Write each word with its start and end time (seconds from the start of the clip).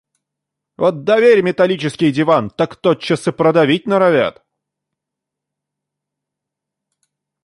Вот 0.77 1.03
доверь 1.03 1.41
металлический 1.43 2.11
диван, 2.11 2.49
так 2.49 2.75
тот 2.75 3.01
час 3.03 3.27
и 3.27 3.31
продавить 3.31 3.85
норовят. 3.85 4.43